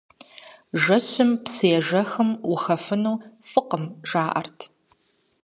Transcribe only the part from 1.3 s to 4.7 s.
псыежэхым ухэфыну фӀыкъым, жаӀэрт.